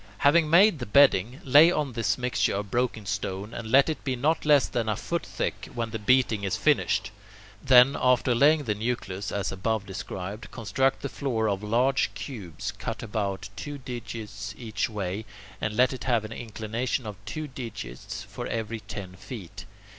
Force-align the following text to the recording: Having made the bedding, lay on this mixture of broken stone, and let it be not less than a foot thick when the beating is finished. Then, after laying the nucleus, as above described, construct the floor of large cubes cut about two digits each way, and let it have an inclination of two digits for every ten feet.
Having 0.17 0.49
made 0.49 0.79
the 0.79 0.87
bedding, 0.87 1.39
lay 1.43 1.71
on 1.71 1.93
this 1.93 2.17
mixture 2.17 2.55
of 2.55 2.71
broken 2.71 3.05
stone, 3.05 3.53
and 3.53 3.69
let 3.69 3.87
it 3.87 4.03
be 4.03 4.15
not 4.15 4.47
less 4.47 4.65
than 4.67 4.89
a 4.89 4.95
foot 4.95 5.23
thick 5.23 5.69
when 5.75 5.91
the 5.91 5.99
beating 5.99 6.43
is 6.43 6.57
finished. 6.57 7.11
Then, 7.63 7.95
after 8.01 8.33
laying 8.33 8.63
the 8.63 8.73
nucleus, 8.73 9.31
as 9.31 9.51
above 9.51 9.85
described, 9.85 10.49
construct 10.49 11.03
the 11.03 11.07
floor 11.09 11.47
of 11.47 11.61
large 11.61 12.11
cubes 12.15 12.71
cut 12.71 13.03
about 13.03 13.49
two 13.55 13.77
digits 13.77 14.55
each 14.57 14.89
way, 14.89 15.23
and 15.61 15.77
let 15.77 15.93
it 15.93 16.05
have 16.05 16.25
an 16.25 16.31
inclination 16.31 17.05
of 17.05 17.15
two 17.27 17.45
digits 17.47 18.23
for 18.23 18.47
every 18.47 18.79
ten 18.79 19.13
feet. 19.13 19.65